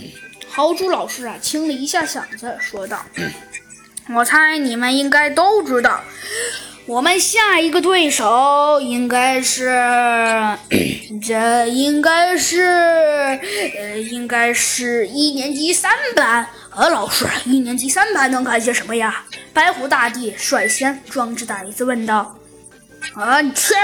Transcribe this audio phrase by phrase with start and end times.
[0.50, 3.04] 豪猪老师啊，清了一下嗓子，说道
[4.14, 6.02] ：“我猜你们应该都知道，
[6.86, 9.70] 我们下一个对手应该是，
[11.22, 16.46] 这应该是，呃，应该是一年级三班。
[16.74, 19.24] 呃，老师，一年级三班能干些什么呀？”
[19.54, 22.36] 白虎大帝率先壮着胆子问道。
[23.14, 23.42] 啊！
[23.54, 23.74] 切，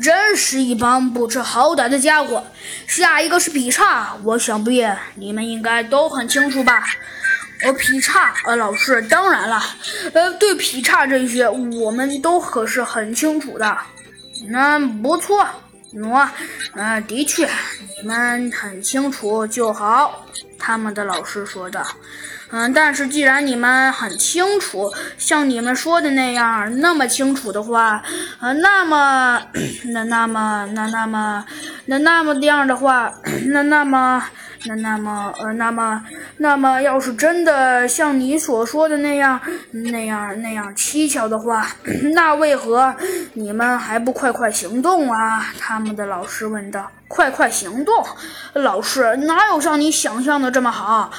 [0.00, 2.44] 真是一帮不知好歹的家伙。
[2.86, 6.84] 下一个是劈叉，我想必你们应该都很清楚吧？
[7.62, 9.62] 呃，劈叉，呃，老师，当然了，
[10.14, 13.76] 呃，对劈叉这些，我们都可是很清楚的。
[14.50, 15.46] 嗯不错，
[15.94, 16.28] 喏，
[16.74, 17.48] 嗯，的确，
[18.00, 20.24] 你们很清楚就好。
[20.58, 21.84] 他们的老师说的。
[22.52, 28.02] 嗯，但是既然你们很清楚，像你们说的那样那么清楚的话，
[28.40, 29.40] 呃，那么，
[29.92, 31.44] 那那么，那那么，
[31.86, 33.12] 那那么这样的话，
[33.46, 34.22] 那那么，
[34.66, 36.04] 那那么，呃，那么，
[36.36, 39.40] 那么，要是真的像你所说的那样，
[39.92, 41.66] 那样那样蹊跷的话，
[42.14, 42.94] 那为何
[43.32, 45.52] 你们还不快快行动啊？
[45.58, 46.90] 他们的老师问道。
[47.08, 48.06] 快快行动，
[48.52, 51.10] 老师，哪有像你想象的这么好？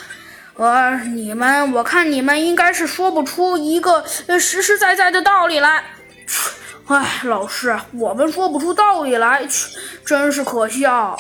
[0.56, 4.02] 呃，你们，我看你们应该是说不出一个
[4.40, 5.84] 实实在在的道理来。
[6.86, 9.46] 唉，老师，我们说不出道理来，
[10.06, 11.18] 真是可笑。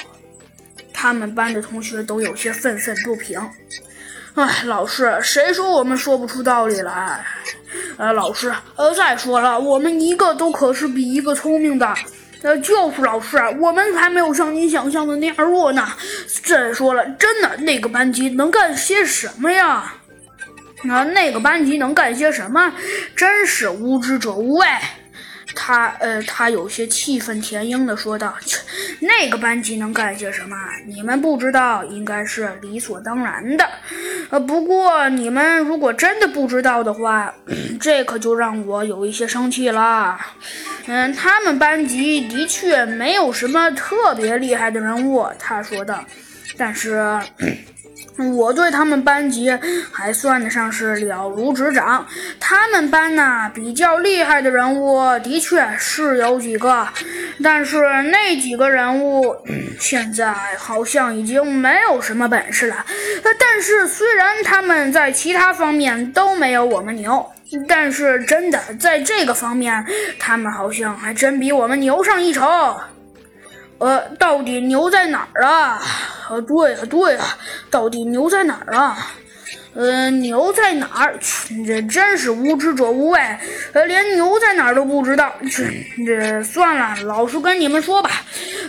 [1.02, 3.42] 他们班的同学都有些愤愤不平。
[4.36, 7.26] 唉，老师，谁说我们说不出道理来？
[7.98, 11.92] 呃，老师，呃，再说了，我们一个都可是比一个聪明的。
[12.44, 15.88] 呃，就是老师，我们才没有像你想象的那样弱呢。
[16.44, 19.96] 再说了，真的，那个班级能干些什么呀？
[20.88, 22.72] 啊，那个班级能干些什么？
[23.16, 24.68] 真是无知者无畏。
[25.56, 28.36] 他，呃，他有些气愤填膺的说道
[29.02, 30.56] ：“那个班级能干些什么？
[30.88, 33.68] 你们不知道，应该是理所当然的。
[34.30, 37.34] 呃，不过你们如果真的不知道的话，
[37.80, 40.20] 这可就让我有一些生气了。”
[40.88, 46.04] 嗯，他们班级的确没有什么特别厉害的人物，他说道。
[46.58, 47.20] 但是，
[48.36, 49.52] 我对他们班级
[49.92, 52.06] 还算得上是了如指掌。
[52.39, 56.88] 他们班呢，比较厉害的人物的确是有几个，
[57.44, 59.36] 但是那几个人物
[59.80, 62.86] 现在好像已经没有什么本事了。
[63.40, 67.26] 但是，虽然他们在其他方面都没有我们牛。
[67.67, 69.86] 但是真的，在这个方面，
[70.17, 72.48] 他们好像还真比我们牛上一筹。
[73.81, 75.81] 呃，到底牛在哪儿啊？
[76.30, 77.25] 呃，对啊，对啊，
[77.71, 78.95] 到底牛在哪儿啊？
[79.73, 81.17] 呃，牛在哪儿？
[81.65, 83.19] 这真是无知者无畏，
[83.73, 85.33] 呃，连牛在哪儿都不知道。
[86.05, 88.11] 这算了，老实跟你们说吧。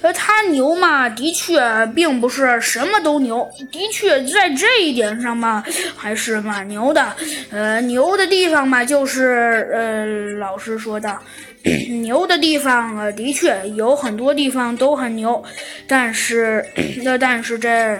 [0.02, 1.60] 呃，他牛嘛，的确
[1.94, 5.64] 并不是什么都牛，的确在这一点上嘛，
[5.96, 7.14] 还是蛮牛的。
[7.50, 10.04] 呃，牛的地方嘛，就是呃，
[10.38, 11.16] 老师说的，
[12.02, 15.42] 牛的地方呃，的确有很多地方都很牛，
[15.86, 16.64] 但是，
[17.04, 17.98] 那但是这。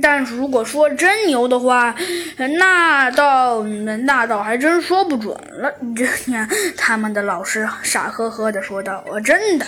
[0.00, 1.94] 但是如果说真牛的话，
[2.58, 5.72] 那倒那倒还真说不准了。
[5.96, 6.06] 这
[6.76, 9.66] 他们的老师傻呵呵的说道：“我真的，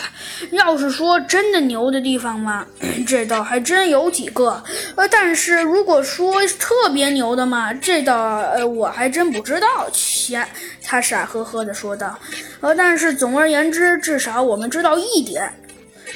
[0.51, 2.65] 要是说真的牛的地方嘛，
[3.09, 4.63] 这倒还真有几个。
[4.95, 10.47] 呃，但是如果说特别牛的嘛，这倒呃我还真不知道。”切，
[10.85, 12.17] 他傻呵呵的说道
[12.61, 15.53] ：“呃，但是总而言之，至少我们知道一点。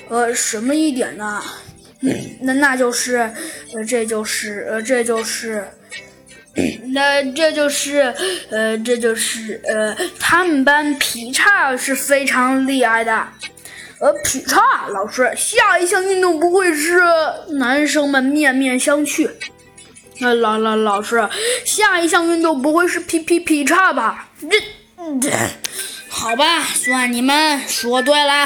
[0.08, 1.42] 呃，什么一点呢？”
[2.42, 3.32] 那那就是，
[3.74, 5.66] 呃，这就是，呃，这就是，
[6.92, 8.14] 那这就是，
[8.50, 13.28] 呃，这就是，呃，他们班劈叉是非常厉害的。
[13.98, 17.00] 呃，劈叉老师，下一项运动不会是？
[17.58, 19.30] 男生们面面相觑。
[20.18, 21.26] 那，老老老师，
[21.64, 24.28] 下一项运动不会是劈劈劈叉吧？
[24.50, 24.60] 这，
[25.20, 25.30] 这，
[26.08, 28.44] 好吧，算你们说对了。